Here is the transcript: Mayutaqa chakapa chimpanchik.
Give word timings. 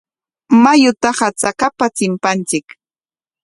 Mayutaqa 0.63 1.27
chakapa 1.39 1.85
chimpanchik. 1.95 2.67